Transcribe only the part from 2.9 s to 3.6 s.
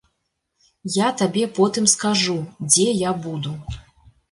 я буду.